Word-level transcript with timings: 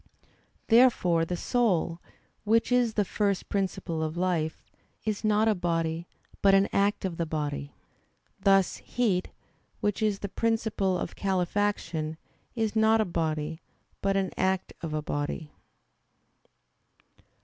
Therefore 0.65 1.25
the 1.25 1.37
soul, 1.37 2.01
which 2.43 2.71
is 2.71 2.95
the 2.95 3.05
first 3.05 3.49
principle 3.49 4.01
of 4.01 4.17
life, 4.17 4.65
is 5.05 5.23
not 5.23 5.47
a 5.47 5.53
body, 5.53 6.07
but 6.41 6.59
the 6.59 6.75
act 6.75 7.05
of 7.05 7.19
a 7.19 7.25
body; 7.27 7.75
thus 8.39 8.77
heat, 8.77 9.29
which 9.79 10.01
is 10.01 10.17
the 10.17 10.27
principle 10.27 10.97
of 10.97 11.15
calefaction, 11.15 12.17
is 12.55 12.75
not 12.75 12.99
a 12.99 13.05
body, 13.05 13.61
but 14.01 14.15
an 14.17 14.31
act 14.37 14.73
of 14.81 14.95
a 14.95 15.03
body. 15.03 15.51